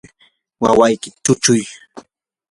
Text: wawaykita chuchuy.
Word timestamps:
wawaykita 0.63 1.15
chuchuy. 1.25 1.61